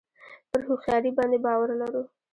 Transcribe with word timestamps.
پر 0.49 0.59
هوښیاري 0.67 1.11
باندې 1.17 1.37
باور 1.45 1.69
لرو. 1.81 2.03